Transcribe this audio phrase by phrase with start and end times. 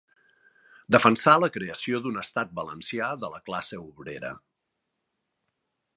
[0.95, 4.33] Defensà la creació d'un Estat Valencià de la classe obrera.